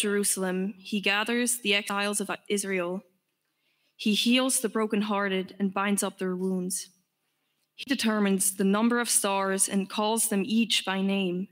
[0.00, 3.02] Jerusalem, he gathers the exiles of Israel.
[3.96, 6.88] He heals the brokenhearted and binds up their wounds.
[7.74, 11.48] He determines the number of stars and calls them each by name.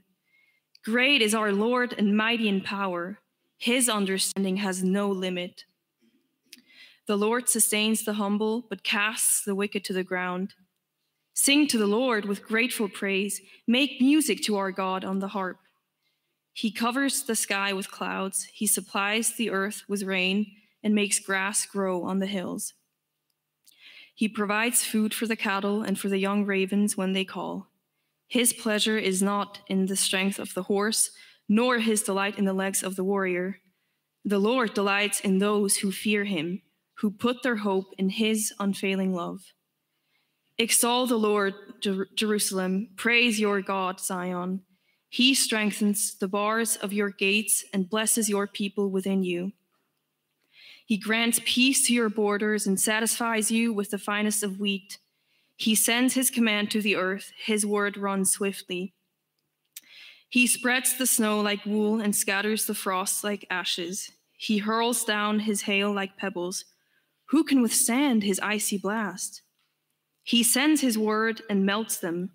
[0.83, 3.19] Great is our Lord and mighty in power.
[3.57, 5.65] His understanding has no limit.
[7.07, 10.53] The Lord sustains the humble, but casts the wicked to the ground.
[11.33, 13.41] Sing to the Lord with grateful praise.
[13.67, 15.57] Make music to our God on the harp.
[16.59, 18.49] He covers the sky with clouds.
[18.51, 20.51] He supplies the earth with rain
[20.83, 22.73] and makes grass grow on the hills.
[24.13, 27.69] He provides food for the cattle and for the young ravens when they call.
[28.27, 31.11] His pleasure is not in the strength of the horse,
[31.47, 33.59] nor his delight in the legs of the warrior.
[34.25, 36.61] The Lord delights in those who fear him,
[36.95, 39.53] who put their hope in his unfailing love.
[40.57, 42.89] Extol the Lord, Jer- Jerusalem.
[42.97, 44.63] Praise your God, Zion.
[45.09, 49.53] He strengthens the bars of your gates and blesses your people within you.
[50.85, 54.99] He grants peace to your borders and satisfies you with the finest of wheat.
[55.55, 58.93] He sends his command to the earth, his word runs swiftly.
[60.29, 64.11] He spreads the snow like wool and scatters the frost like ashes.
[64.37, 66.65] He hurls down his hail like pebbles.
[67.25, 69.41] Who can withstand his icy blast?
[70.23, 72.31] He sends his word and melts them.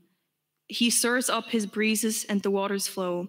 [0.66, 3.28] He stirs up his breezes and the waters flow.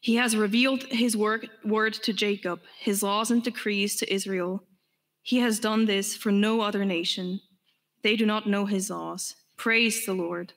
[0.00, 4.64] He has revealed his word, word to Jacob, his laws and decrees to Israel.
[5.22, 7.40] He has done this for no other nation.
[8.02, 9.36] They do not know his laws.
[9.56, 10.54] Praise the Lord.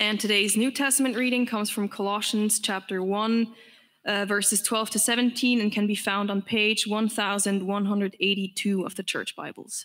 [0.00, 3.52] And today's New Testament reading comes from Colossians chapter 1,
[4.06, 9.36] uh, verses 12 to 17, and can be found on page 1182 of the Church
[9.36, 9.84] Bibles.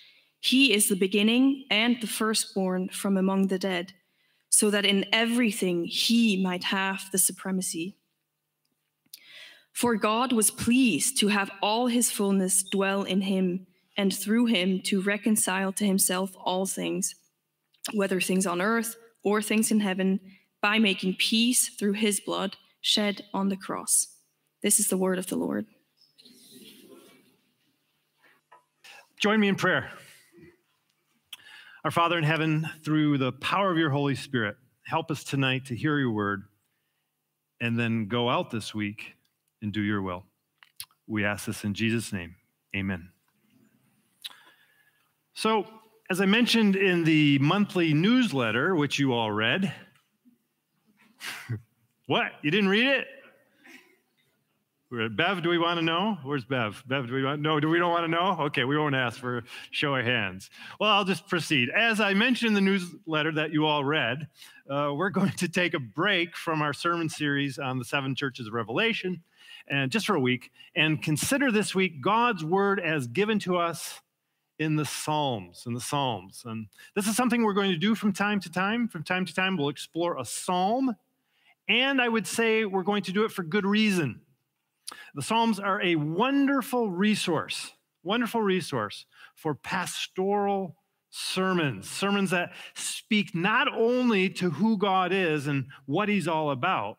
[0.41, 3.93] He is the beginning and the firstborn from among the dead,
[4.49, 7.95] so that in everything he might have the supremacy.
[9.71, 14.81] For God was pleased to have all his fullness dwell in him, and through him
[14.85, 17.15] to reconcile to himself all things
[17.93, 20.19] whether things on earth or things in heaven,
[20.61, 24.07] by making peace through his blood shed on the cross.
[24.61, 25.65] This is the word of the Lord.
[29.19, 29.91] Join me in prayer.
[31.83, 34.55] Our Father in heaven, through the power of your Holy Spirit,
[34.85, 36.43] help us tonight to hear your word
[37.59, 39.15] and then go out this week
[39.63, 40.23] and do your will.
[41.07, 42.35] We ask this in Jesus' name.
[42.75, 43.09] Amen.
[45.33, 45.65] So,
[46.11, 49.73] as I mentioned in the monthly newsletter, which you all read,
[52.05, 52.33] what?
[52.43, 53.07] You didn't read it?
[54.91, 56.17] Bev, do we want to know?
[56.21, 56.83] Where's Bev?
[56.85, 57.61] Bev, do we want no?
[57.61, 58.35] Do we don't want to know?
[58.47, 60.49] Okay, we won't ask for show of hands.
[60.81, 61.69] Well, I'll just proceed.
[61.69, 64.27] As I mentioned in the newsletter that you all read,
[64.69, 68.47] uh, we're going to take a break from our sermon series on the seven churches
[68.47, 69.23] of Revelation,
[69.69, 74.01] and just for a week, and consider this week God's word as given to us
[74.59, 76.43] in the Psalms, in the Psalms.
[76.45, 78.89] And this is something we're going to do from time to time.
[78.89, 80.97] From time to time, we'll explore a psalm.
[81.69, 84.19] And I would say we're going to do it for good reason.
[85.15, 87.71] The Psalms are a wonderful resource,
[88.03, 90.75] wonderful resource for pastoral
[91.09, 96.97] sermons, sermons that speak not only to who God is and what he's all about,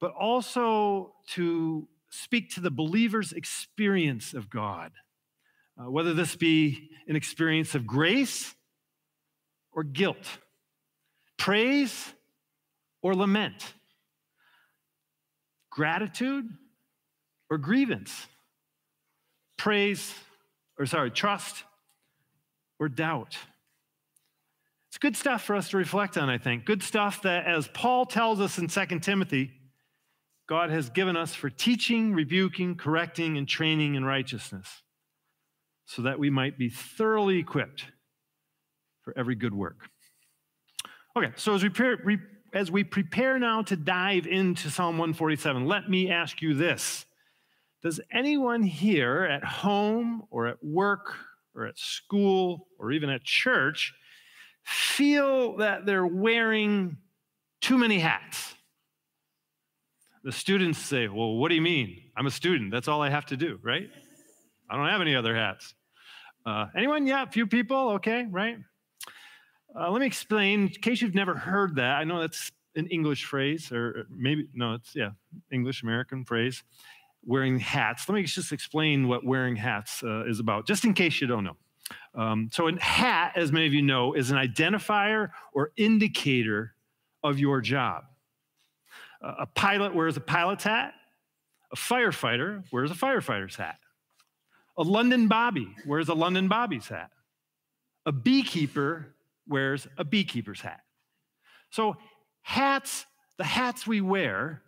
[0.00, 4.92] but also to speak to the believer's experience of God
[5.78, 8.54] uh, whether this be an experience of grace
[9.72, 10.38] or guilt,
[11.36, 12.14] praise
[13.02, 13.74] or lament,
[15.70, 16.46] gratitude
[17.54, 18.26] or grievance,
[19.56, 20.12] praise
[20.76, 21.62] or sorry, trust
[22.80, 23.38] or doubt.
[24.88, 26.64] It's good stuff for us to reflect on, I think.
[26.64, 29.52] Good stuff that, as Paul tells us in 2 Timothy,
[30.48, 34.82] God has given us for teaching, rebuking, correcting, and training in righteousness
[35.86, 37.84] so that we might be thoroughly equipped
[39.02, 39.88] for every good work.
[41.16, 42.18] Okay, so as we,
[42.52, 47.06] as we prepare now to dive into Psalm 147, let me ask you this
[47.84, 51.14] Does anyone here at home or at work
[51.54, 53.94] or at school or even at church
[54.64, 56.96] feel that they're wearing
[57.60, 58.54] too many hats.
[60.22, 61.96] The students say, Well, what do you mean?
[62.16, 62.70] I'm a student.
[62.70, 63.88] That's all I have to do, right?
[64.70, 65.74] I don't have any other hats.
[66.46, 67.06] Uh, anyone?
[67.06, 67.90] Yeah, a few people.
[67.92, 68.56] Okay, right?
[69.78, 71.96] Uh, let me explain, in case you've never heard that.
[71.96, 75.10] I know that's an English phrase, or maybe, no, it's, yeah,
[75.50, 76.62] English American phrase,
[77.26, 78.08] wearing hats.
[78.08, 81.44] Let me just explain what wearing hats uh, is about, just in case you don't
[81.44, 81.56] know.
[82.14, 86.74] Um, so, a hat, as many of you know, is an identifier or indicator
[87.22, 88.04] of your job.
[89.22, 90.94] Uh, a pilot wears a pilot's hat,
[91.72, 93.78] a firefighter wears a firefighter's hat,
[94.76, 97.10] a London Bobby wears a London Bobby's hat,
[98.06, 99.14] a beekeeper
[99.48, 100.80] wears a beekeeper's hat.
[101.70, 101.96] So,
[102.42, 103.06] hats,
[103.38, 104.62] the hats we wear,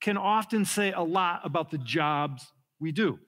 [0.00, 3.18] can often say a lot about the jobs we do.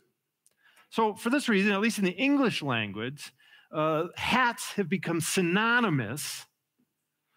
[0.91, 3.33] So, for this reason, at least in the English language,
[3.75, 6.47] uh, hats have become synonymous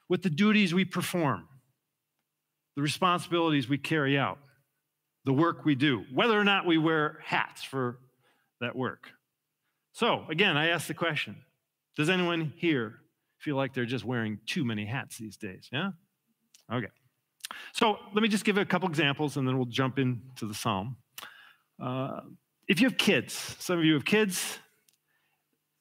[0.08, 1.48] with the duties we perform,
[2.76, 4.38] the responsibilities we carry out,
[5.26, 8.00] the work we do, whether or not we wear hats for
[8.62, 9.10] that work.
[9.94, 11.36] So, again, I ask the question
[11.98, 12.96] Does anyone here
[13.40, 15.68] feel like they're just wearing too many hats these days?
[15.72, 15.92] Yeah?
[16.72, 16.88] Okay.
[17.74, 20.98] So, let me just give a couple examples and then we'll jump into the psalm.
[21.80, 22.22] Uh,
[22.68, 24.60] if you have kids, some of you have kids,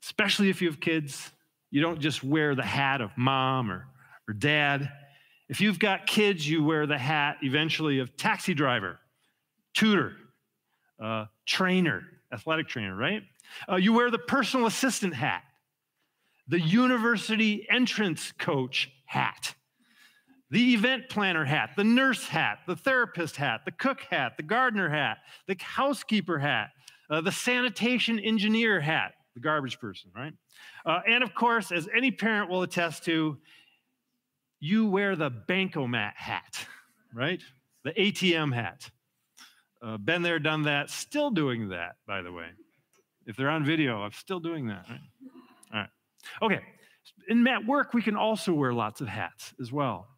[0.02, 1.30] especially if you have kids,
[1.70, 3.86] you don't just wear the hat of mom or,
[4.28, 4.90] or dad.
[5.48, 8.98] If you've got kids, you wear the hat eventually of taxi driver,
[9.74, 10.16] tutor,
[11.00, 12.02] uh, trainer,
[12.32, 13.22] athletic trainer, right?
[13.68, 15.42] Uh, you wear the personal assistant hat,
[16.48, 19.54] the university entrance coach hat,
[20.50, 24.88] the event planner hat, the nurse hat, the therapist hat, the cook hat, the gardener
[24.88, 26.70] hat, the housekeeper hat,
[27.08, 30.32] uh, the sanitation engineer hat, the garbage person, right?
[30.84, 33.38] Uh, and of course, as any parent will attest to,
[34.58, 36.66] you wear the bankomat hat,
[37.14, 37.42] right?
[37.84, 38.90] The ATM hat.
[39.82, 42.48] Uh, been there, done that, still doing that, by the way.
[43.26, 45.00] If they're on video, I'm still doing that, right?
[45.72, 45.88] All right.
[46.42, 46.60] Okay.
[47.28, 50.08] In at work, we can also wear lots of hats as well.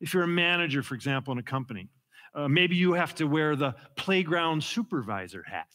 [0.00, 1.88] If you're a manager, for example, in a company,
[2.34, 5.68] uh, maybe you have to wear the playground supervisor hat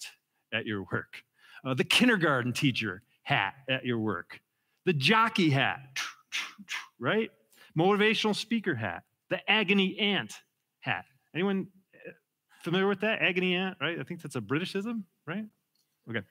[0.53, 1.23] at your work,
[1.65, 4.39] uh, the kindergarten teacher hat at your work,
[4.85, 5.79] the jockey hat,
[6.99, 7.31] right?
[7.77, 10.33] Motivational speaker hat, the agony aunt
[10.81, 11.05] hat.
[11.33, 12.11] Anyone uh,
[12.63, 13.21] familiar with that?
[13.21, 13.99] Agony aunt, right?
[13.99, 15.45] I think that's a Britishism, right?
[16.09, 16.21] Okay.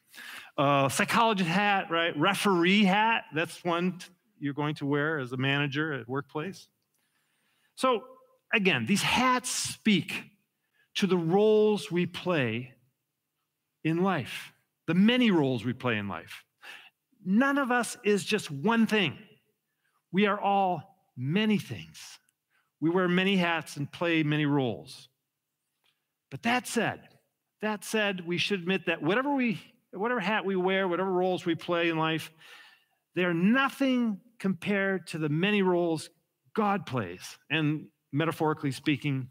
[0.59, 2.17] Uh, psychologist hat, right?
[2.17, 3.99] Referee hat, that's one
[4.39, 6.69] you're going to wear as a manager at workplace.
[7.81, 8.03] So,
[8.53, 10.13] again, these hats speak
[10.97, 12.75] to the roles we play
[13.83, 14.53] in life,
[14.87, 16.45] the many roles we play in life.
[17.25, 19.17] None of us is just one thing.
[20.13, 22.19] We are all many things.
[22.83, 25.09] We wear many hats and play many roles.
[26.31, 27.01] But that said,
[27.63, 29.59] that said, we should admit that whatever we
[29.95, 32.31] whatever hat we wear, whatever roles we play in life,
[33.15, 36.11] they're nothing compared to the many roles
[36.61, 39.29] God plays, and metaphorically speaking,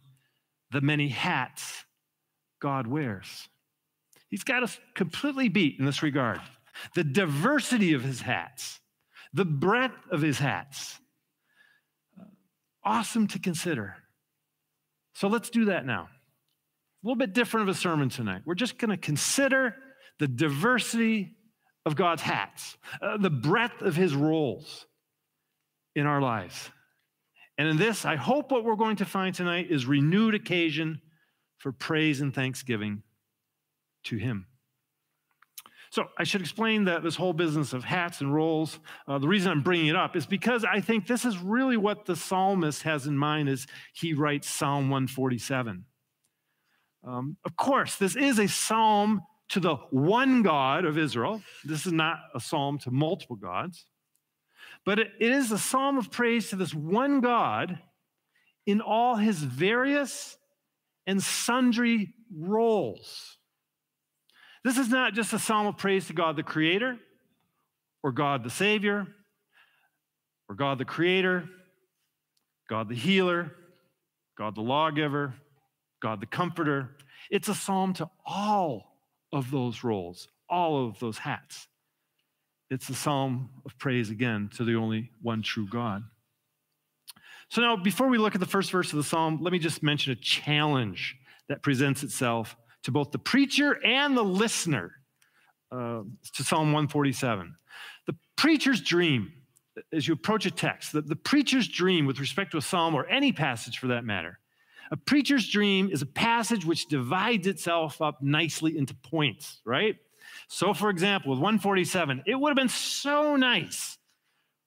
[0.71, 1.85] the many hats
[2.59, 3.47] God wears.
[4.29, 6.41] He's got us completely beat in this regard.
[6.95, 8.79] The diversity of his hats,
[9.31, 10.99] the breadth of his hats.
[12.83, 13.97] Awesome to consider.
[15.13, 16.09] So let's do that now.
[16.09, 18.41] A little bit different of a sermon tonight.
[18.43, 19.75] We're just going to consider
[20.17, 21.35] the diversity
[21.85, 24.87] of God's hats, uh, the breadth of his roles
[25.95, 26.71] in our lives.
[27.59, 31.01] And in this, I hope what we're going to find tonight is renewed occasion
[31.57, 33.03] for praise and thanksgiving
[34.05, 34.47] to him.
[35.89, 38.79] So I should explain that this whole business of hats and roles.
[39.05, 42.05] Uh, the reason I'm bringing it up is because I think this is really what
[42.05, 45.83] the psalmist has in mind as he writes Psalm 147.
[47.05, 51.41] Um, of course, this is a psalm to the one God of Israel.
[51.65, 53.85] This is not a psalm to multiple gods.
[54.89, 57.77] But it, is a psalm of praise to this one God
[58.65, 60.35] in all his various
[61.05, 63.37] and sundry roles.
[64.63, 66.97] This is not just a psalm of praise to God the Creator,
[68.01, 69.05] or God the Savior,
[70.49, 71.47] or God the Creator,
[72.67, 73.51] God the Healer,
[74.39, 75.35] God the Lawgiver,
[76.01, 76.97] God the Comforter.
[77.29, 78.97] It's a psalm to all
[79.31, 81.67] of those roles, all of those hats.
[82.69, 86.03] It's a psalm of praise again to the only one true God.
[87.49, 89.81] So, now before we look at the first verse of the psalm, let me just
[89.81, 91.15] mention a challenge
[91.47, 94.91] that presents itself to both the preacher and the listener
[95.71, 96.01] uh,
[96.33, 97.55] to Psalm 147.
[98.05, 99.33] The preacher's dream
[99.93, 103.05] as you approach a text, the, the preacher's dream with respect to a psalm or
[103.07, 104.39] any passage for that matter,
[104.91, 109.97] a preacher's dream is a passage which divides itself up nicely into points, right?
[110.47, 113.97] So, for example, with 147, it would have been so nice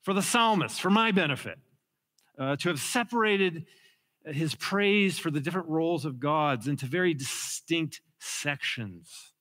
[0.02, 1.58] for the psalmist, for my benefit,
[2.38, 3.66] uh, to have separated
[4.24, 9.32] his praise for the different roles of God's into very distinct sections.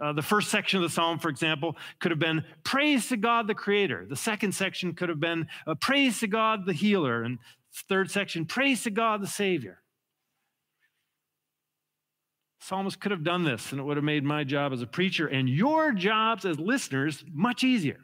[0.00, 3.46] Uh, the first section of the psalm, for example, could have been praise to God
[3.46, 4.06] the Creator.
[4.08, 7.22] The second section could have been uh, praise to God the Healer.
[7.22, 7.38] And
[7.88, 9.83] third section, praise to God the Savior.
[12.66, 15.26] Psalmist could have done this, and it would have made my job as a preacher
[15.26, 17.98] and your jobs as listeners much easier.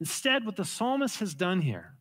[0.00, 1.94] Instead, what the psalmist has done here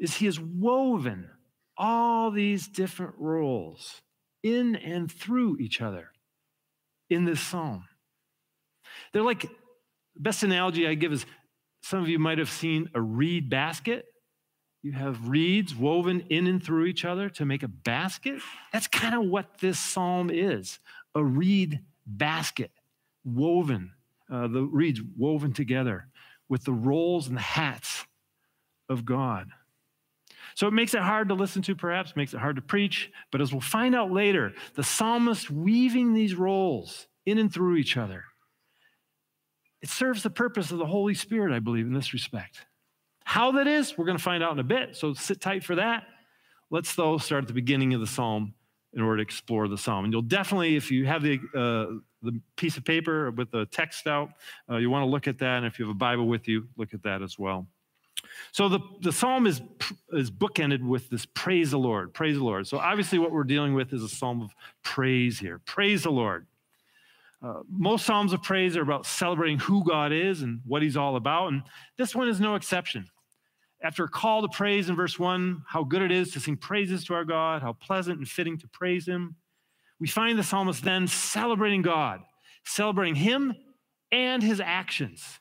[0.00, 1.30] is he has woven
[1.76, 4.02] all these different roles
[4.42, 6.08] in and through each other
[7.08, 7.84] in this psalm.
[9.12, 9.48] They're like,
[10.16, 11.26] best analogy I give is
[11.84, 14.04] some of you might have seen a reed basket.
[14.84, 18.42] You have reeds woven in and through each other to make a basket.
[18.70, 20.78] That's kind of what this psalm is
[21.14, 22.70] a reed basket
[23.24, 23.92] woven,
[24.30, 26.08] uh, the reeds woven together
[26.50, 28.04] with the roles and the hats
[28.90, 29.48] of God.
[30.54, 33.10] So it makes it hard to listen to, perhaps, makes it hard to preach.
[33.32, 37.96] But as we'll find out later, the psalmist weaving these roles in and through each
[37.96, 38.24] other,
[39.80, 42.66] it serves the purpose of the Holy Spirit, I believe, in this respect.
[43.24, 44.96] How that is, we're going to find out in a bit.
[44.96, 46.04] So sit tight for that.
[46.70, 48.54] Let's, though, start at the beginning of the psalm
[48.92, 50.04] in order to explore the psalm.
[50.04, 54.06] And you'll definitely, if you have the, uh, the piece of paper with the text
[54.06, 54.30] out,
[54.70, 55.58] uh, you want to look at that.
[55.58, 57.66] And if you have a Bible with you, look at that as well.
[58.52, 59.60] So the, the psalm is,
[60.12, 62.66] is bookended with this praise the Lord, praise the Lord.
[62.66, 65.60] So obviously, what we're dealing with is a psalm of praise here.
[65.64, 66.46] Praise the Lord.
[67.42, 71.16] Uh, most psalms of praise are about celebrating who God is and what he's all
[71.16, 71.48] about.
[71.48, 71.62] And
[71.98, 73.10] this one is no exception.
[73.84, 77.04] After a call to praise in verse 1, how good it is to sing praises
[77.04, 79.36] to our God, how pleasant and fitting to praise him,
[80.00, 82.20] we find the psalmist then celebrating God,
[82.64, 83.54] celebrating him
[84.10, 85.38] and his actions,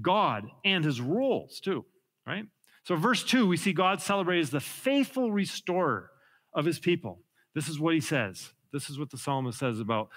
[0.00, 1.84] God and his roles too
[2.28, 2.44] right?
[2.84, 6.10] So, verse 2, we see God celebrate as the faithful restorer
[6.52, 7.20] of his people.
[7.54, 8.52] This is what he says.
[8.72, 10.10] This is what the psalmist says about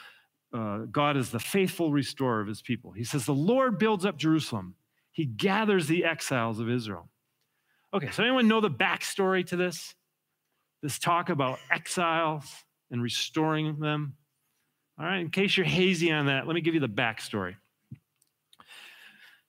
[0.54, 2.92] uh, God as the faithful restorer of his people.
[2.92, 4.76] He says, The Lord builds up Jerusalem,
[5.12, 7.10] he gathers the exiles of Israel.
[7.94, 9.96] Okay, so anyone know the backstory to this?
[10.82, 12.46] This talk about exiles
[12.90, 14.16] and restoring them?
[14.98, 17.56] All right, in case you're hazy on that, let me give you the backstory.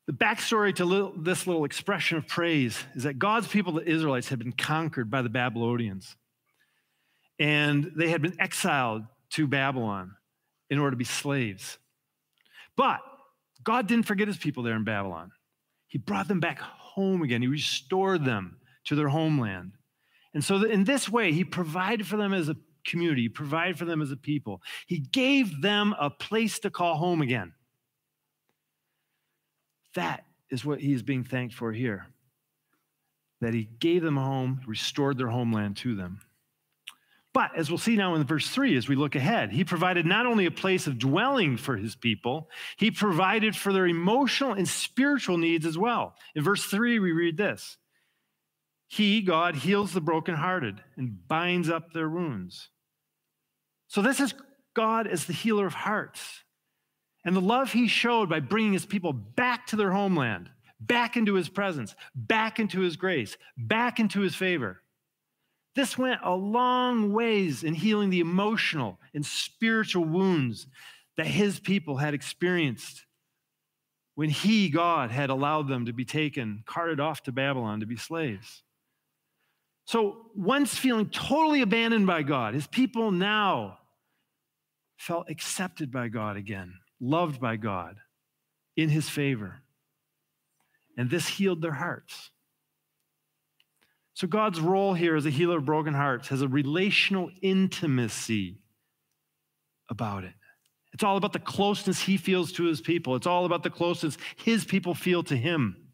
[0.06, 4.40] The backstory to this little expression of praise is that God's people, the Israelites, had
[4.40, 6.16] been conquered by the Babylonians.
[7.38, 10.16] And they had been exiled to Babylon
[10.68, 11.78] in order to be slaves.
[12.76, 13.00] But
[13.62, 15.30] God didn't forget his people there in Babylon.
[15.86, 16.58] He brought them back
[16.94, 19.72] home again, he restored them to their homeland.
[20.34, 22.56] And so, in this way, he provided for them as a
[22.86, 24.60] community, he provided for them as a people.
[24.86, 27.52] He gave them a place to call home again.
[29.94, 32.06] That is what he is being thanked for here.
[33.40, 36.20] That he gave them a home, restored their homeland to them.
[37.34, 40.26] But as we'll see now in verse 3, as we look ahead, he provided not
[40.26, 45.38] only a place of dwelling for his people, he provided for their emotional and spiritual
[45.38, 46.14] needs as well.
[46.34, 47.78] In verse 3, we read this
[48.86, 52.68] He, God, heals the brokenhearted and binds up their wounds.
[53.88, 54.34] So this is
[54.74, 56.42] God as the healer of hearts
[57.24, 61.34] and the love he showed by bringing his people back to their homeland, back into
[61.34, 64.81] his presence, back into his grace, back into his favor.
[65.74, 70.66] This went a long ways in healing the emotional and spiritual wounds
[71.16, 73.04] that his people had experienced
[74.14, 77.96] when he, God, had allowed them to be taken, carted off to Babylon to be
[77.96, 78.62] slaves.
[79.86, 83.78] So, once feeling totally abandoned by God, his people now
[84.96, 87.96] felt accepted by God again loved by God,
[88.76, 89.62] in his favor.
[90.96, 92.30] And this healed their hearts.
[94.22, 98.60] So, God's role here as a healer of broken hearts has a relational intimacy
[99.90, 100.34] about it.
[100.92, 103.16] It's all about the closeness he feels to his people.
[103.16, 105.88] It's all about the closeness his people feel to him,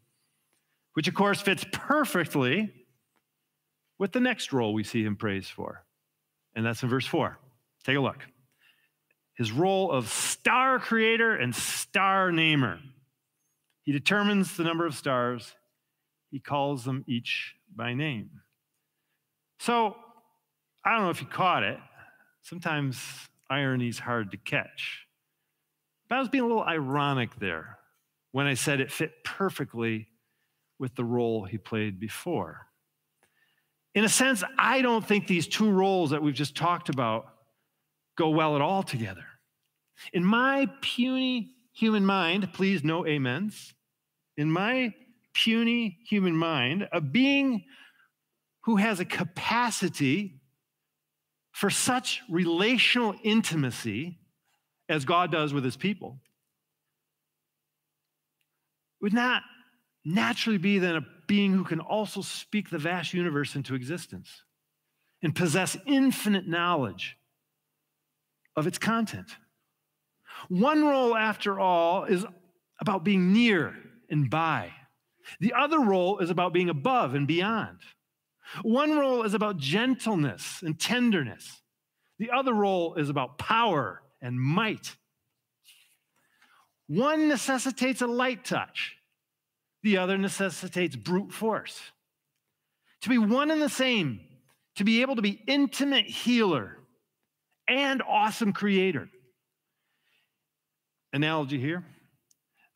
[0.93, 2.71] which, of course, fits perfectly
[3.97, 5.83] with the next role we see him praised for.
[6.55, 7.35] And that's in verse 4.
[7.83, 8.19] Take a look
[9.33, 12.77] his role of star creator and star namer.
[13.81, 15.55] He determines the number of stars,
[16.29, 18.29] he calls them each by name.
[19.59, 19.95] So,
[20.83, 21.77] I don't know if you caught it.
[22.41, 22.99] Sometimes
[23.49, 25.05] irony is hard to catch.
[26.07, 27.77] But I was being a little ironic there
[28.31, 30.07] when I said it fit perfectly
[30.79, 32.67] with the role he played before.
[33.95, 37.25] In a sense, I don't think these two roles that we've just talked about
[38.17, 39.25] go well at all together.
[40.13, 43.73] In my puny human mind, please no amens,
[44.37, 44.93] in my
[45.43, 47.63] puny human mind, a being
[48.61, 50.41] who has a capacity
[51.51, 54.19] for such relational intimacy
[54.87, 56.19] as God does with his people
[59.01, 59.43] would not
[60.03, 64.43] naturally be then a being who can also speak the vast universe into existence
[65.21, 67.17] and possess infinite knowledge
[68.55, 69.29] of its content.
[70.47, 72.25] One role, after all, is
[72.79, 73.75] about being near
[74.09, 74.71] and by.
[75.39, 77.79] The other role is about being above and beyond.
[78.63, 81.61] One role is about gentleness and tenderness.
[82.17, 84.95] The other role is about power and might.
[86.87, 88.95] One necessitates a light touch,
[89.83, 91.79] the other necessitates brute force.
[93.01, 94.19] To be one and the same,
[94.75, 96.77] to be able to be intimate healer
[97.67, 99.09] and awesome creator.
[101.13, 101.85] Analogy here.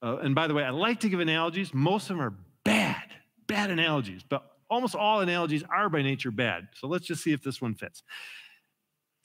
[0.04, 1.74] Uh, and by the way, I like to give analogies.
[1.74, 2.34] Most of them are
[2.66, 3.04] bad,
[3.48, 6.68] bad analogies, but almost all analogies are by nature bad.
[6.74, 8.04] So let's just see if this one fits.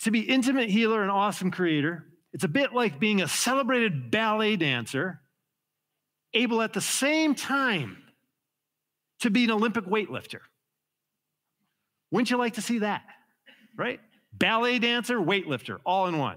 [0.03, 4.55] To be intimate healer and awesome creator, it's a bit like being a celebrated ballet
[4.55, 5.21] dancer,
[6.33, 7.97] able at the same time
[9.21, 10.41] to be an Olympic weightlifter.
[12.13, 13.03] Wouldn't you like to see that?
[13.77, 13.99] Right?
[14.33, 16.37] Ballet dancer, weightlifter, all in one.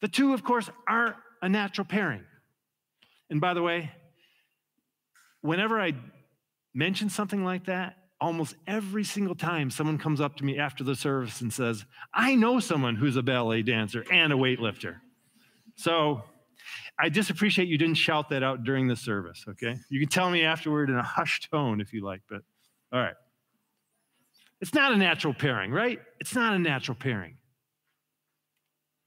[0.00, 2.24] The two, of course, aren't a natural pairing.
[3.30, 3.90] And by the way,
[5.40, 5.94] whenever I
[6.74, 10.96] mention something like that, almost every single time someone comes up to me after the
[10.96, 14.96] service and says, I know someone who's a ballet dancer and a weightlifter.
[15.76, 16.24] So
[16.98, 19.76] I just appreciate you didn't shout that out during the service, okay?
[19.88, 22.42] You can tell me afterward in a hushed tone if you like, but
[22.92, 23.14] all right.
[24.60, 26.00] It's not a natural pairing, right?
[26.18, 27.36] It's not a natural pairing.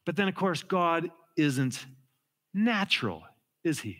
[0.05, 1.85] But then, of course, God isn't
[2.53, 3.23] natural,
[3.63, 3.97] is he?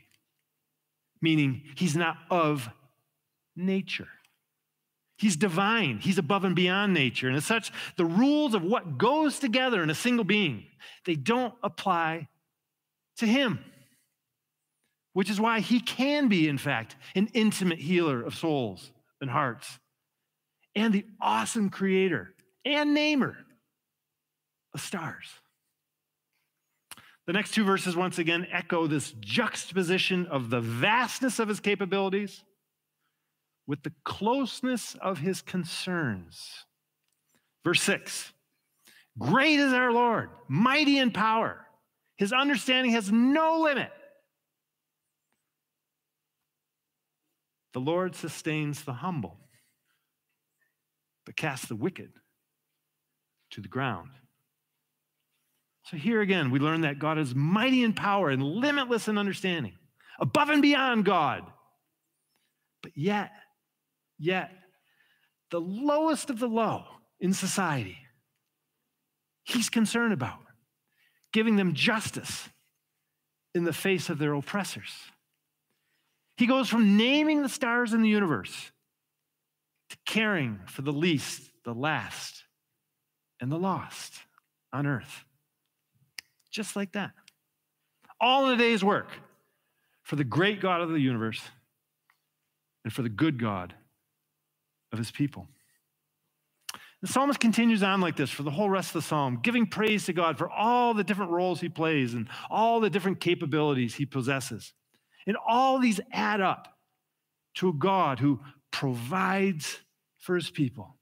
[1.21, 2.69] Meaning, he's not of
[3.55, 4.07] nature.
[5.17, 5.99] He's divine.
[5.99, 7.27] He's above and beyond nature.
[7.27, 10.65] And as such, the rules of what goes together in a single being,
[11.05, 12.27] they don't apply
[13.17, 13.59] to him.
[15.13, 19.77] Which is why he can be, in fact, an intimate healer of souls and hearts,
[20.73, 22.33] and the awesome creator
[22.65, 23.37] and namer
[24.73, 25.27] of stars.
[27.27, 32.43] The next two verses, once again, echo this juxtaposition of the vastness of his capabilities
[33.67, 36.65] with the closeness of his concerns.
[37.63, 38.33] Verse 6
[39.19, 41.65] Great is our Lord, mighty in power.
[42.17, 43.91] His understanding has no limit.
[47.73, 49.37] The Lord sustains the humble,
[51.25, 52.11] but casts the wicked
[53.51, 54.09] to the ground.
[55.83, 59.73] So here again, we learn that God is mighty in power and limitless in understanding,
[60.19, 61.43] above and beyond God.
[62.83, 63.31] But yet,
[64.17, 64.51] yet,
[65.49, 66.83] the lowest of the low
[67.19, 67.97] in society,
[69.43, 70.39] he's concerned about
[71.33, 72.49] giving them justice
[73.53, 74.91] in the face of their oppressors.
[76.37, 78.71] He goes from naming the stars in the universe
[79.89, 82.43] to caring for the least, the last,
[83.39, 84.13] and the lost
[84.71, 85.25] on earth.
[86.51, 87.11] Just like that.
[88.19, 89.09] All in a day's work
[90.03, 91.41] for the great God of the universe
[92.83, 93.73] and for the good God
[94.91, 95.47] of his people.
[97.01, 100.05] The psalmist continues on like this for the whole rest of the psalm, giving praise
[100.05, 104.05] to God for all the different roles he plays and all the different capabilities he
[104.05, 104.73] possesses.
[105.25, 106.67] And all these add up
[107.55, 108.39] to a God who
[108.71, 109.79] provides
[110.19, 110.97] for his people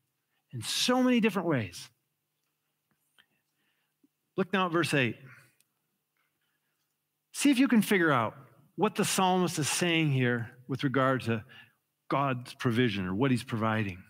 [0.53, 1.89] in so many different ways.
[4.37, 5.17] Look now at verse 8.
[7.39, 8.35] See if you can figure out
[8.75, 11.41] what the psalmist is saying here with regard to
[12.09, 14.03] God's provision or what he's providing.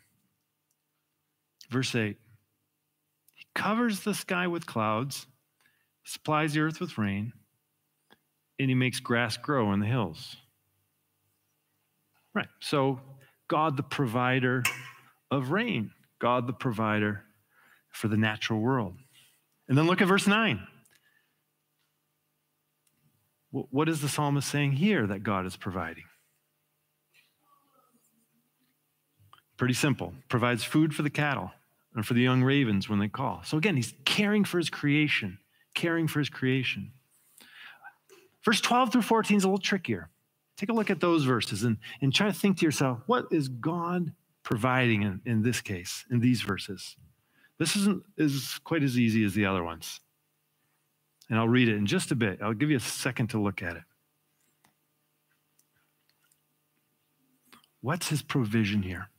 [1.70, 2.18] Verse 8
[3.36, 5.28] He covers the sky with clouds,
[6.04, 7.34] supplies the earth with rain,
[8.58, 10.36] and he makes grass grow in the hills.
[12.34, 12.50] Right.
[12.62, 13.00] So,
[13.48, 14.64] God, the provider
[15.30, 17.26] of rain, God, the provider
[17.92, 18.96] for the natural world.
[19.68, 20.68] And then look at verse 9.
[23.52, 26.04] What is the psalmist saying here that God is providing?
[29.58, 30.14] Pretty simple.
[30.30, 31.52] Provides food for the cattle
[31.96, 33.42] and for the young ravens when they call.
[33.44, 35.40] So again, he's caring for his creation,
[35.74, 36.92] caring for his creation.
[38.46, 40.10] Verse 12 through 14 is a little trickier.
[40.56, 43.48] Take a look at those verses and, and try to think to yourself, what is
[43.48, 46.96] God providing in, in this case, in these verses?
[47.58, 50.00] This isn't is quite as easy as the other ones.
[51.30, 52.40] And I'll read it in just a bit.
[52.42, 53.84] I'll give you a second to look at it.
[57.82, 59.10] What's his provision here?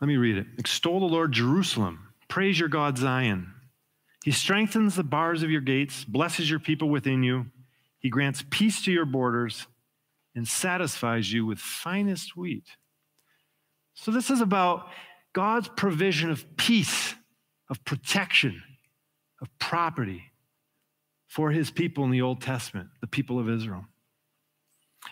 [0.00, 0.46] Let me read it.
[0.58, 2.08] Extol the Lord Jerusalem.
[2.28, 3.54] Praise your God Zion.
[4.24, 7.46] He strengthens the bars of your gates, blesses your people within you.
[7.98, 9.66] He grants peace to your borders
[10.34, 12.64] and satisfies you with finest wheat.
[13.96, 14.88] So, this is about
[15.32, 17.14] God's provision of peace,
[17.68, 18.62] of protection,
[19.42, 20.22] of property
[21.28, 23.84] for his people in the Old Testament, the people of Israel.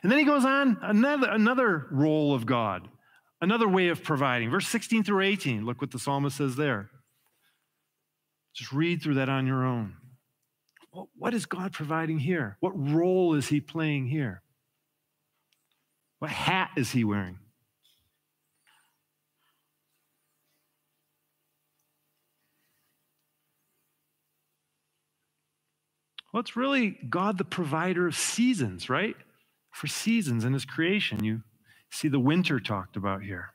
[0.03, 2.88] And then he goes on another, another role of God,
[3.40, 4.51] another way of providing.
[4.51, 6.90] Verse 16 through 18, look what the psalmist says there.
[8.55, 9.94] Just read through that on your own.
[11.16, 12.57] What is God providing here?
[12.61, 14.42] What role is he playing here?
[16.20, 17.38] What hat is he wearing?
[26.35, 29.14] Well, it's really God, the provider of seasons, right?
[29.70, 31.23] For seasons in his creation.
[31.23, 31.42] You
[31.92, 33.51] see the winter talked about here.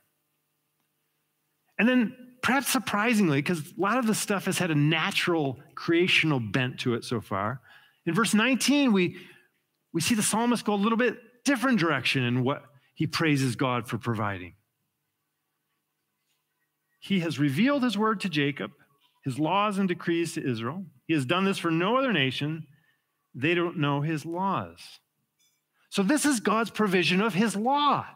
[1.78, 6.40] And then, perhaps surprisingly, because a lot of the stuff has had a natural creational
[6.40, 7.60] bent to it so far,
[8.06, 9.18] in verse 19, we,
[9.92, 12.62] we see the psalmist go a little bit different direction in what
[12.94, 14.54] he praises God for providing.
[16.98, 18.70] He has revealed his word to Jacob,
[19.22, 20.86] his laws and decrees to Israel.
[21.06, 22.66] He has done this for no other nation.
[23.34, 24.80] They don't know his laws.
[25.90, 28.06] So, this is God's provision of his law,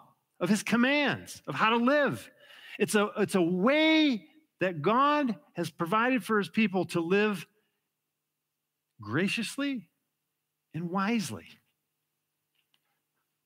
[0.40, 2.30] of his commands, of how to live.
[2.78, 4.26] It's a, it's a way
[4.60, 7.46] that God has provided for his people to live
[9.00, 9.88] graciously
[10.72, 11.46] and wisely.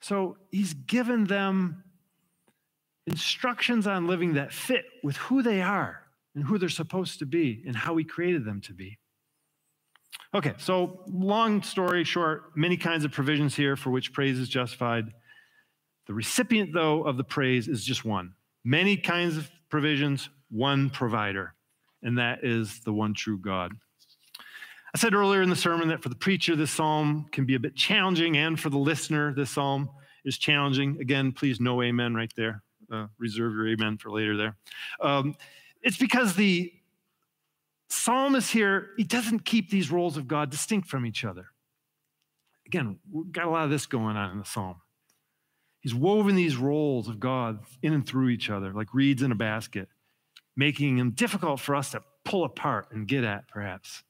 [0.00, 1.85] So, he's given them
[3.07, 6.02] instructions on living that fit with who they are
[6.35, 8.98] and who they're supposed to be and how he created them to be.
[10.34, 15.06] Okay, so long story short, many kinds of provisions here for which praise is justified.
[16.06, 18.34] The recipient, though, of the praise is just one.
[18.64, 21.54] Many kinds of provisions, one provider,
[22.02, 23.72] and that is the one true God.
[24.94, 27.60] I said earlier in the sermon that for the preacher, this psalm can be a
[27.60, 29.90] bit challenging, and for the listener, this psalm
[30.24, 30.98] is challenging.
[31.00, 32.62] Again, please, no amen right there.
[32.90, 34.56] Uh, reserve your amen for later there.
[35.00, 35.36] Um,
[35.82, 36.72] it's because the
[37.88, 41.46] psalmist here, he doesn't keep these roles of God distinct from each other.
[42.66, 44.77] Again, we've got a lot of this going on in the psalm.
[45.81, 49.37] He's woven these roles of God in and through each other, like reeds in a
[49.37, 49.88] basket,
[50.57, 54.03] making them difficult for us to pull apart and get at, perhaps.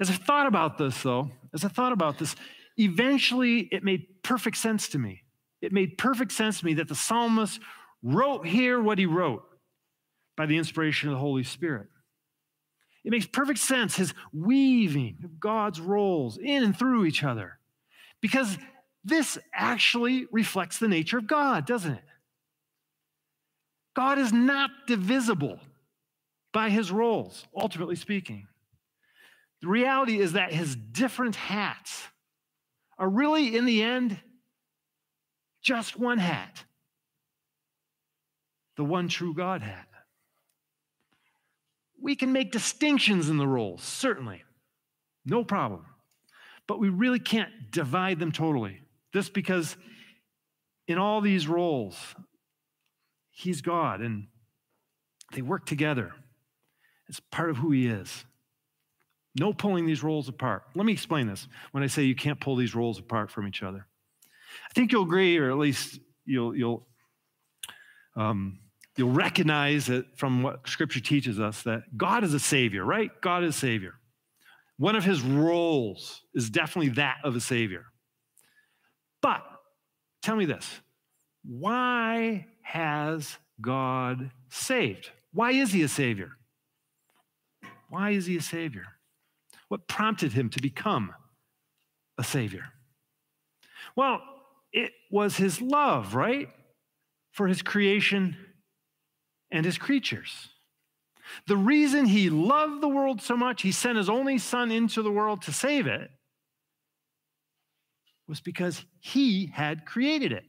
[0.00, 2.36] As I thought about this, though, as I thought about this,
[2.76, 5.22] eventually it made perfect sense to me.
[5.62, 7.60] It made perfect sense to me that the psalmist
[8.02, 9.44] wrote here what he wrote
[10.36, 11.86] by the inspiration of the Holy Spirit.
[13.04, 17.58] It makes perfect sense, his weaving of God's roles in and through each other.
[18.20, 18.56] Because
[19.04, 22.04] this actually reflects the nature of God, doesn't it?
[23.94, 25.58] God is not divisible
[26.52, 28.46] by his roles, ultimately speaking.
[29.60, 32.08] The reality is that his different hats
[32.98, 34.18] are really, in the end,
[35.62, 36.64] just one hat
[38.76, 39.86] the one true God hat
[42.02, 44.42] we can make distinctions in the roles, certainly.
[45.24, 45.86] No problem.
[46.66, 48.80] But we really can't divide them totally.
[49.14, 49.76] Just because
[50.88, 51.96] in all these roles,
[53.30, 54.26] He's God and
[55.32, 56.12] they work together.
[57.08, 58.24] It's part of who He is.
[59.38, 60.64] No pulling these roles apart.
[60.74, 63.62] Let me explain this when I say you can't pull these roles apart from each
[63.62, 63.86] other.
[64.68, 66.86] I think you'll agree, or at least you'll, you'll
[68.14, 68.58] um,
[68.96, 73.10] you'll recognize it from what scripture teaches us that God is a savior, right?
[73.20, 73.94] God is savior.
[74.76, 77.84] One of his roles is definitely that of a savior.
[79.20, 79.42] But
[80.22, 80.80] tell me this
[81.44, 85.10] why has God saved?
[85.32, 86.32] Why is he a savior?
[87.88, 88.86] Why is he a savior?
[89.68, 91.12] What prompted him to become
[92.18, 92.64] a savior?
[93.96, 94.20] Well,
[94.72, 96.48] it was his love, right?
[97.32, 98.36] For his creation
[99.52, 100.48] and his creatures.
[101.46, 105.12] The reason he loved the world so much, he sent his only son into the
[105.12, 106.10] world to save it,
[108.26, 110.44] was because he had created it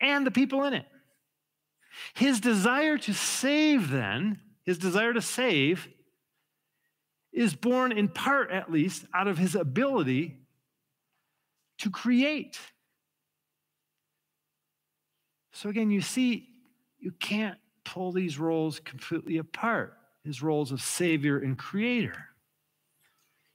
[0.00, 0.86] and the people in it.
[2.14, 5.88] His desire to save, then, his desire to save,
[7.32, 10.36] is born in part, at least, out of his ability
[11.78, 12.58] to create.
[15.52, 16.48] So again, you see,
[16.98, 17.58] you can't
[17.92, 22.24] pull these roles completely apart his roles of Savior and Creator.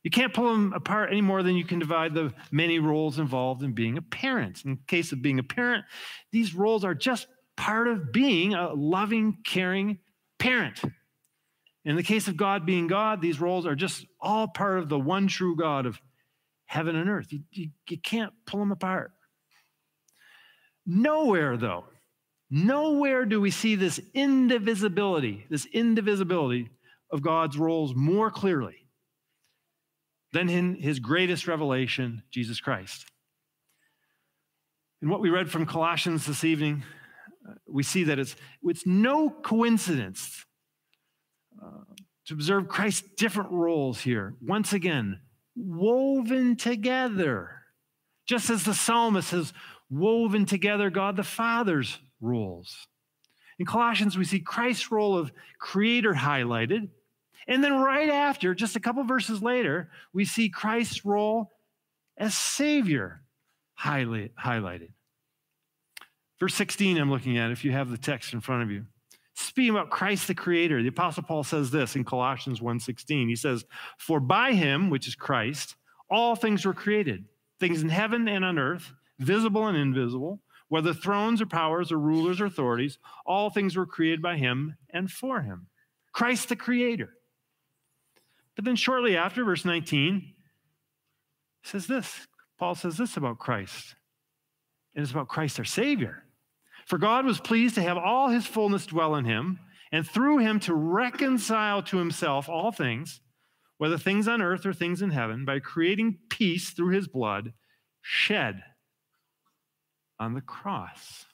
[0.02, 3.64] You can't pull them apart any more than you can divide the many roles involved
[3.64, 4.66] in being a parent.
[4.66, 5.86] In the case of being a parent,
[6.32, 10.00] these roles are just part of being a loving, caring
[10.40, 10.82] parent.
[11.86, 15.00] In the case of God being God, these roles are just all part of the
[15.00, 16.02] one true God of
[16.66, 17.32] heaven and earth.
[17.32, 19.12] You, you, you can't pull them apart.
[20.86, 21.86] Nowhere, though,
[22.54, 26.70] nowhere do we see this indivisibility, this indivisibility
[27.12, 28.86] of God's roles more clearly
[30.34, 33.06] than in his greatest revelation, Jesus Christ.
[35.02, 36.84] In what we read from Colossians this evening,
[37.48, 40.46] uh, we see that it's, it's no coincidence
[41.62, 41.84] uh,
[42.28, 44.36] to observe Christ's different roles here.
[44.42, 45.20] Once again,
[45.56, 47.50] woven together,
[48.28, 49.54] just as the psalmist has
[49.90, 52.88] woven together God the Father's roles.
[53.60, 56.90] In Colossians, we see Christ's role of creator highlighted.
[57.48, 61.52] And then right after, just a couple verses later, we see Christ's role
[62.18, 63.22] as Savior
[63.76, 64.90] highlight, highlighted.
[66.40, 68.86] Verse 16, I'm looking at, if you have the text in front of you.
[69.36, 73.28] Speaking about Christ the Creator, the Apostle Paul says this in Colossians 1:16.
[73.28, 73.66] He says,
[73.98, 75.76] For by him, which is Christ,
[76.10, 77.26] all things were created,
[77.60, 80.42] things in heaven and on earth, visible and invisible,
[80.74, 85.12] whether thrones or powers or rulers or authorities, all things were created by him and
[85.12, 85.68] for him.
[86.14, 87.14] Christ the Creator.
[88.56, 90.34] But then shortly after, verse 19,
[91.62, 92.26] says this.
[92.58, 93.94] Paul says this about Christ.
[94.96, 96.24] And it's about Christ our Savior.
[96.88, 99.60] For God was pleased to have all his fullness dwell in him,
[99.92, 103.22] and through him to reconcile to himself all things,
[103.78, 107.54] whether things on earth or things in heaven, by creating peace through his blood
[108.02, 108.64] shed
[110.24, 111.26] on the cross.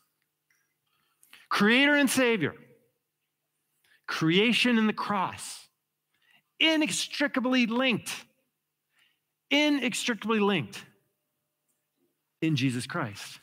[1.49, 2.53] Creator and Savior,
[4.07, 5.67] creation and the cross,
[6.59, 8.11] inextricably linked,
[9.49, 10.83] inextricably linked
[12.41, 13.39] in Jesus Christ.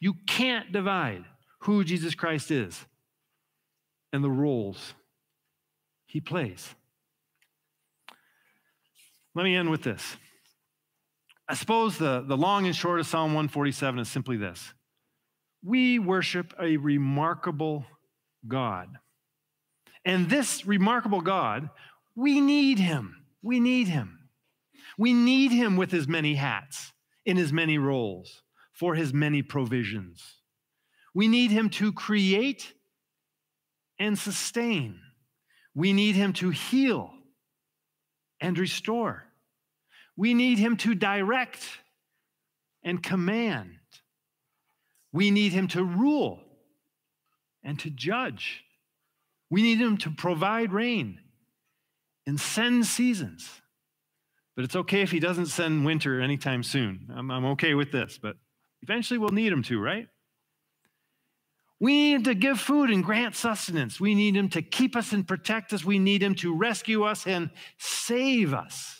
[0.00, 1.24] You can't divide
[1.60, 2.84] who Jesus Christ is
[4.12, 4.94] and the roles
[6.06, 6.74] he plays.
[9.34, 10.16] Let me end with this.
[11.50, 14.72] I suppose the, the long and short of Psalm 147 is simply this
[15.64, 17.84] We worship a remarkable
[18.46, 18.88] God.
[20.04, 21.70] And this remarkable God,
[22.14, 23.24] we need him.
[23.42, 24.28] We need him.
[24.96, 26.92] We need him with his many hats,
[27.26, 30.36] in his many roles for his many provisions.
[31.16, 32.74] We need him to create
[33.98, 35.00] and sustain.
[35.74, 37.10] We need him to heal
[38.40, 39.29] and restore.
[40.16, 41.62] We need him to direct
[42.82, 43.76] and command.
[45.12, 46.40] We need him to rule
[47.62, 48.62] and to judge.
[49.50, 51.20] We need him to provide rain
[52.26, 53.48] and send seasons.
[54.54, 57.10] But it's okay if he doesn't send winter anytime soon.
[57.14, 58.36] I'm, I'm okay with this, but
[58.82, 60.08] Eventually, we'll need him to, right?
[61.78, 64.00] We need him to give food and grant sustenance.
[64.00, 65.84] We need him to keep us and protect us.
[65.84, 68.99] We need him to rescue us and save us.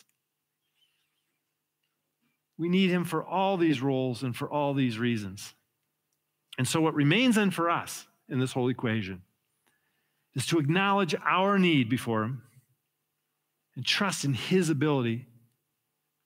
[2.61, 5.55] We need him for all these roles and for all these reasons.
[6.59, 9.23] And so, what remains then for us in this whole equation
[10.35, 12.43] is to acknowledge our need before him
[13.77, 15.27] and trust in his ability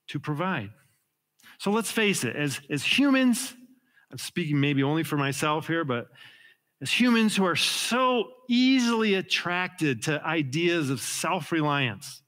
[0.09, 0.71] to provide.
[1.57, 3.53] So let's face it, as, as humans,
[4.11, 6.07] I'm speaking maybe only for myself here, but
[6.81, 12.21] as humans who are so easily attracted to ideas of self reliance,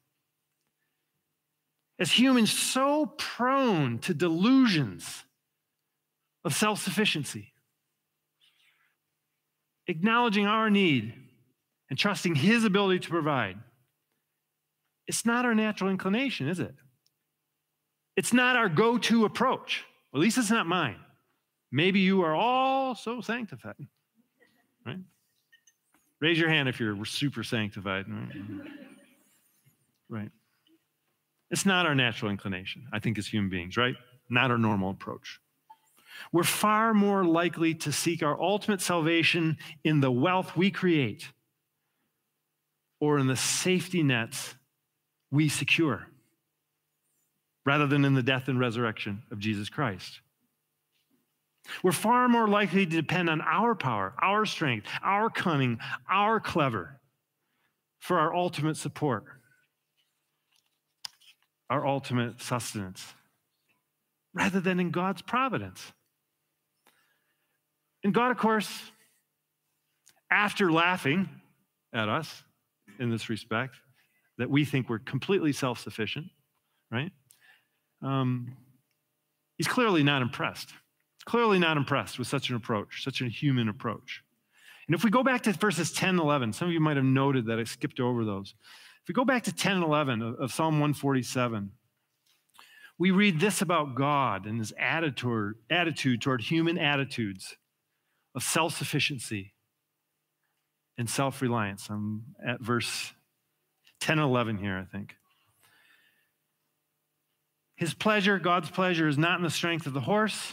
[1.99, 5.23] as humans so prone to delusions
[6.45, 7.53] of self sufficiency,
[9.87, 11.13] acknowledging our need
[11.89, 13.57] and trusting His ability to provide,
[15.07, 16.75] it's not our natural inclination, is it?
[18.15, 19.85] It's not our go to approach.
[20.13, 20.97] At least it's not mine.
[21.71, 23.75] Maybe you are all so sanctified,
[24.85, 24.99] right?
[26.19, 28.05] Raise your hand if you're super sanctified.
[30.09, 30.29] Right?
[31.49, 33.95] It's not our natural inclination, I think, as human beings, right?
[34.29, 35.39] Not our normal approach.
[36.31, 41.31] We're far more likely to seek our ultimate salvation in the wealth we create
[42.99, 44.55] or in the safety nets
[45.31, 46.07] we secure
[47.65, 50.21] rather than in the death and resurrection of Jesus Christ.
[51.83, 55.79] We're far more likely to depend on our power, our strength, our cunning,
[56.09, 56.99] our clever
[57.99, 59.25] for our ultimate support
[61.69, 63.13] our ultimate sustenance
[64.33, 65.91] rather than in God's providence.
[68.03, 68.69] And God, of course,
[70.29, 71.27] after laughing
[71.93, 72.43] at us
[72.99, 73.75] in this respect,
[74.37, 76.27] that we think we're completely self sufficient,
[76.91, 77.11] right?
[78.01, 78.55] Um,
[79.57, 80.69] he's clearly not impressed.
[81.25, 84.23] Clearly not impressed with such an approach, such a human approach.
[84.87, 87.05] And if we go back to verses 10 and 11, some of you might have
[87.05, 88.53] noted that I skipped over those.
[89.07, 91.71] If we go back to 10 and 11 of, Psalm 147,
[92.97, 97.55] we read this about God and his attitude, attitude toward human attitudes
[98.35, 99.53] of self sufficiency
[100.97, 101.87] and self reliance.
[101.89, 103.13] I'm at verse
[104.01, 105.15] 10 and 11 here, I think.
[107.77, 110.51] His pleasure, God's pleasure, is not in the strength of the horse,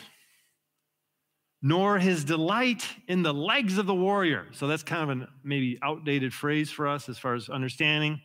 [1.61, 4.47] nor his delight in the legs of the warrior.
[4.53, 8.21] So that's kind of a maybe outdated phrase for us as far as understanding.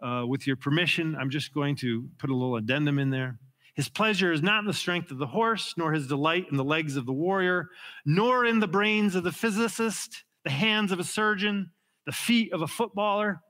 [0.00, 3.38] Uh, with your permission, I'm just going to put a little addendum in there.
[3.74, 6.64] His pleasure is not in the strength of the horse, nor his delight in the
[6.64, 7.68] legs of the warrior,
[8.04, 11.70] nor in the brains of the physicist, the hands of a surgeon,
[12.06, 13.40] the feet of a footballer.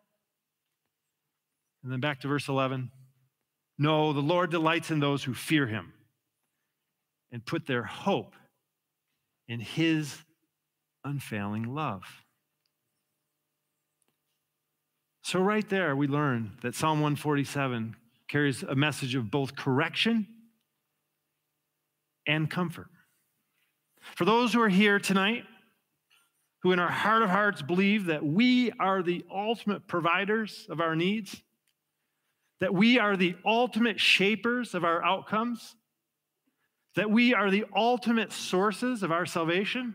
[1.82, 2.90] And then back to verse 11.
[3.78, 5.92] No, the Lord delights in those who fear him
[7.30, 8.34] and put their hope
[9.48, 10.16] in his
[11.04, 12.02] unfailing love.
[15.28, 17.94] So, right there, we learn that Psalm 147
[18.28, 20.26] carries a message of both correction
[22.26, 22.86] and comfort.
[24.16, 25.44] For those who are here tonight,
[26.62, 30.96] who in our heart of hearts believe that we are the ultimate providers of our
[30.96, 31.42] needs,
[32.60, 35.76] that we are the ultimate shapers of our outcomes,
[36.96, 39.94] that we are the ultimate sources of our salvation,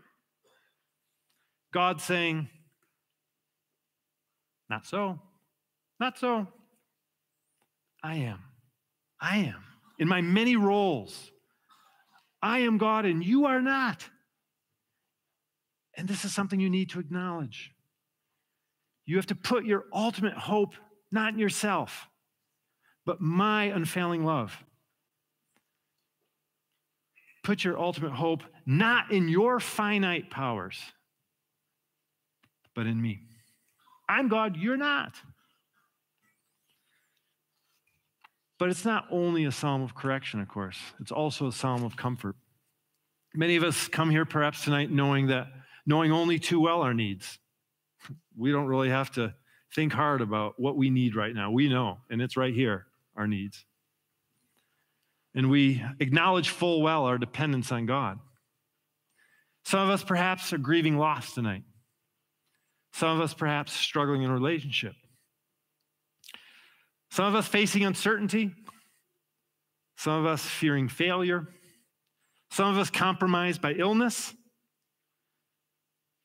[1.74, 2.50] God's saying,
[4.74, 5.20] Not so.
[6.00, 6.48] Not so.
[8.02, 8.40] I am.
[9.22, 9.64] I am.
[10.00, 11.32] In my many roles,
[12.42, 14.10] I am God and you are not.
[15.96, 17.72] And this is something you need to acknowledge.
[19.06, 20.74] You have to put your ultimate hope
[21.12, 22.08] not in yourself,
[23.06, 24.58] but my unfailing love.
[27.44, 30.80] Put your ultimate hope not in your finite powers,
[32.74, 33.20] but in me.
[34.08, 35.14] I'm God, you're not.
[38.60, 41.98] But it's not only a psalm of correction, of course, it's also a psalm of
[41.98, 42.36] comfort.
[43.34, 45.48] Many of us come here perhaps tonight knowing that,
[45.86, 47.40] knowing only too well our needs.
[48.38, 49.34] We don't really have to
[49.74, 51.52] think hard about what we need right now.
[51.52, 52.86] We know, and it's right here,
[53.16, 53.66] our needs.
[55.36, 58.20] And we acknowledge full well our dependence on God.
[59.66, 61.64] Some of us perhaps are grieving loss tonight.
[62.94, 64.94] Some of us perhaps struggling in a relationship.
[67.10, 68.52] Some of us facing uncertainty,
[69.98, 71.48] some of us fearing failure,
[72.52, 74.34] some of us compromised by illness,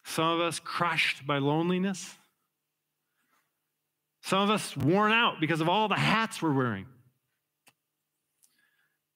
[0.05, 2.15] some of us crushed by loneliness,
[4.23, 6.87] some of us worn out because of all the hats we're wearing.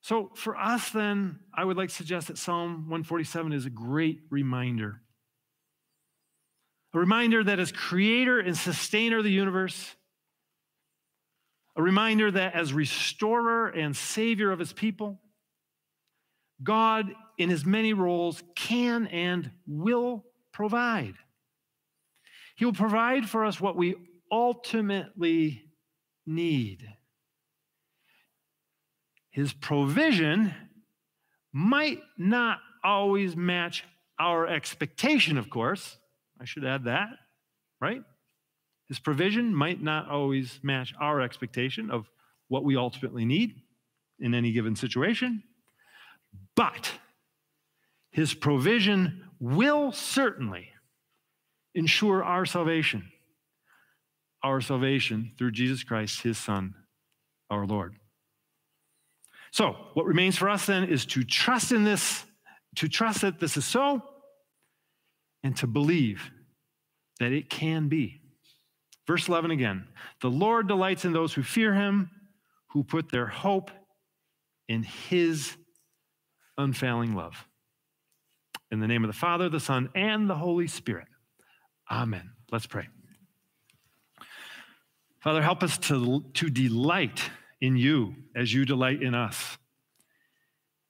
[0.00, 4.20] So, for us, then, I would like to suggest that Psalm 147 is a great
[4.30, 5.01] reminder.
[6.94, 9.94] A reminder that as creator and sustainer of the universe,
[11.74, 15.20] a reminder that as restorer and savior of his people,
[16.62, 21.14] God, in his many roles, can and will provide.
[22.56, 23.96] He will provide for us what we
[24.30, 25.64] ultimately
[26.26, 26.86] need.
[29.30, 30.54] His provision
[31.52, 33.84] might not always match
[34.18, 35.98] our expectation, of course.
[36.42, 37.10] I should add that,
[37.80, 38.02] right?
[38.88, 42.10] His provision might not always match our expectation of
[42.48, 43.62] what we ultimately need
[44.18, 45.44] in any given situation,
[46.56, 46.90] but
[48.10, 50.68] his provision will certainly
[51.76, 53.12] ensure our salvation,
[54.42, 56.74] our salvation through Jesus Christ, his Son,
[57.50, 57.94] our Lord.
[59.52, 62.24] So, what remains for us then is to trust in this,
[62.76, 64.02] to trust that this is so,
[65.42, 66.30] and to believe
[67.20, 68.20] that it can be.
[69.06, 69.86] Verse 11 again
[70.20, 72.10] The Lord delights in those who fear him,
[72.70, 73.70] who put their hope
[74.68, 75.56] in his
[76.56, 77.46] unfailing love.
[78.70, 81.08] In the name of the Father, the Son, and the Holy Spirit.
[81.90, 82.30] Amen.
[82.50, 82.88] Let's pray.
[85.20, 87.30] Father, help us to, to delight
[87.60, 89.58] in you as you delight in us.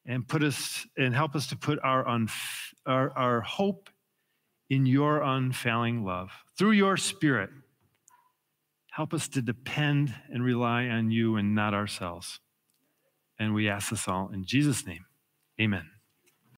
[0.06, 3.88] And put us and help us to put our, unf- our, our hope
[4.72, 6.30] in your unfailing love.
[6.56, 7.50] Through your spirit,
[8.92, 12.40] Help us to depend and rely on you and not ourselves.
[13.38, 15.06] And we ask this all in Jesus' name.
[15.58, 15.91] Amen.